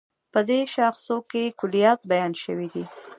په 0.33 0.39
دې 0.49 0.59
شاخصو 0.73 1.15
کې 1.31 1.43
کُليات 1.59 1.99
بیان 2.11 2.31
شوي 2.43 2.67
دي. 2.73 2.83